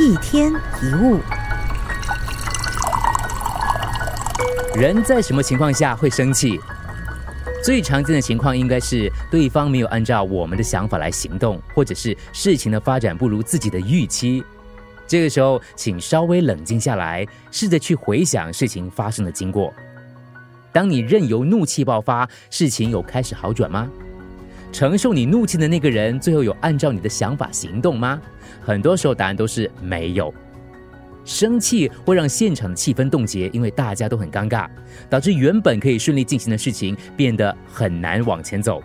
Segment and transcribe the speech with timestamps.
[0.00, 1.20] 一天一物，
[4.74, 6.58] 人在什么情况下会生气？
[7.62, 14.42] 最常见的情况应该是对方没有按照我们的想法来行动，或者是事情的发展不如自己的预期。
[15.06, 19.72] 这个时候，请稍微冷静下来，试着去回想事情发生的经过。
[20.72, 23.88] 当你任由怒气爆发，事情有开始好转吗？
[24.74, 28.20] 承受你怒气的那个人，最后有按照你的想法行动吗？
[28.60, 30.34] 很多时候，答案都是没有。
[31.24, 34.66] 生气会让现场的气氛冻结，因为大家都很尴尬，
[35.08, 38.82] 导致原本可以顺利进行的事情变得很难往前走。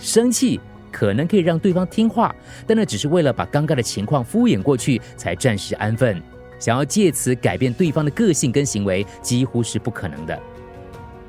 [0.00, 0.58] 生气
[0.90, 2.34] 可能可以让对方听话，
[2.66, 6.20] 但那只是为了把尴尬的情况敷衍过去，才暂时安分。
[6.58, 10.36] 想要借此改变对方的个性跟行为，几乎是不可能的。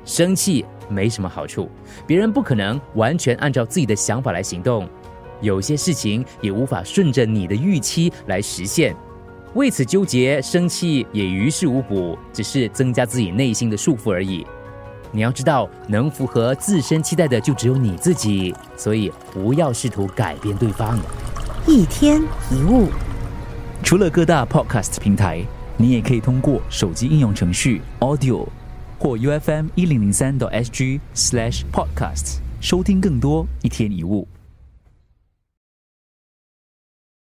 [0.06, 1.68] 生气没什么好处，
[2.06, 4.88] 别人不可能完全按照自己的想法来行动，
[5.40, 8.96] 有些事情也无法顺着你的预期来实现。
[9.54, 14.46] 为此纠结生气也于事无补，只是增加自己内心的束缚而已。
[15.10, 20.98] 你要知道，能符合自身期待的就只有你自己，所以不要试图改变对方。
[21.66, 22.88] 一天一物，
[23.82, 25.42] 除了各大 podcast 平台，
[25.76, 28.46] 你也可以通过手机应用程序 Audio
[28.98, 34.26] 或 U F M 一零零三 SG slash podcasts 收听更多一天一物。